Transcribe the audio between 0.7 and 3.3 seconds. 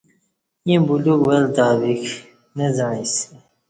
بلیوک ول تا ویک نہ وعیݩسی